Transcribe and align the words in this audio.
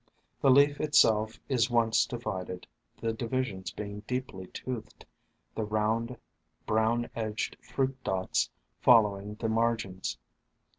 The 0.41 0.49
leaf 0.49 0.81
itself 0.81 1.37
is 1.47 1.69
once 1.69 2.07
divided, 2.07 2.65
the 2.99 3.13
divisions 3.13 3.69
being 3.69 3.99
deeply 4.07 4.47
toothed, 4.47 5.05
the 5.53 5.63
round, 5.63 6.17
brown 6.65 7.07
edged 7.15 7.55
fruit 7.61 8.03
dots 8.03 8.49
following 8.81 9.35
the 9.35 9.47
margins. 9.47 10.17